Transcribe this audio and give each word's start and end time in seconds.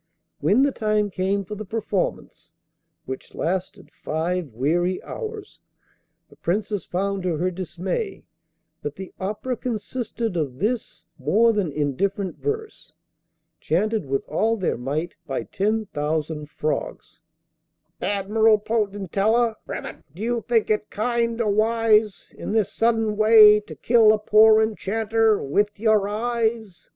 When 0.39 0.63
the 0.63 0.71
time 0.71 1.11
came 1.11 1.45
for 1.45 1.53
the 1.53 1.63
performance 1.63 2.53
(which 3.05 3.35
lasted 3.35 3.91
five 3.91 4.47
weary 4.51 4.99
hours) 5.03 5.59
the 6.27 6.37
Princess 6.37 6.85
found 6.85 7.21
to 7.21 7.37
her 7.37 7.51
dismay 7.51 8.23
that 8.81 8.95
the 8.95 9.13
'opera' 9.19 9.55
consisted 9.57 10.35
of 10.35 10.57
this 10.57 11.03
more 11.19 11.53
than 11.53 11.71
indifferent 11.71 12.39
verse, 12.39 12.91
chanted 13.59 14.07
with 14.07 14.27
all 14.27 14.57
their 14.57 14.75
might 14.75 15.17
by 15.27 15.43
ten 15.43 15.85
thousand 15.85 16.49
frogs: 16.49 17.19
'Admirable 18.01 18.57
Potentilla, 18.57 19.55
Do 20.15 20.21
you 20.23 20.41
think 20.49 20.71
it 20.71 20.89
kind 20.89 21.39
or 21.39 21.51
wise 21.51 22.33
In 22.35 22.53
this 22.53 22.73
sudden 22.73 23.17
way 23.17 23.59
to 23.59 23.75
kill 23.75 24.11
a 24.13 24.17
Poor 24.17 24.63
Enchanter 24.63 25.43
with 25.43 25.79
your 25.79 26.07
eyes? 26.07 26.89